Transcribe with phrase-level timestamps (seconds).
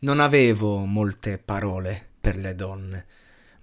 [0.00, 3.06] Non avevo molte parole per le donne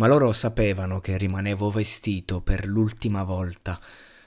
[0.00, 3.78] ma loro sapevano che rimanevo vestito per l'ultima volta.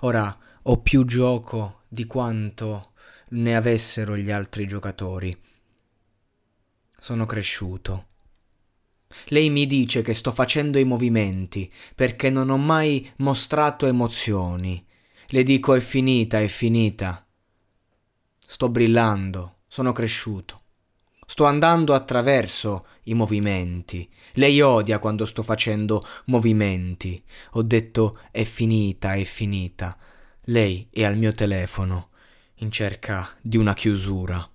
[0.00, 2.92] Ora ho più gioco di quanto
[3.30, 5.36] ne avessero gli altri giocatori.
[6.96, 8.06] Sono cresciuto.
[9.26, 14.84] Lei mi dice che sto facendo i movimenti perché non ho mai mostrato emozioni.
[15.28, 17.26] Le dico è finita, è finita.
[18.38, 20.65] Sto brillando, sono cresciuto.
[21.26, 24.08] Sto andando attraverso i movimenti.
[24.34, 27.22] Lei odia quando sto facendo movimenti.
[27.52, 29.96] Ho detto è finita, è finita.
[30.42, 32.10] Lei è al mio telefono
[32.60, 34.48] in cerca di una chiusura.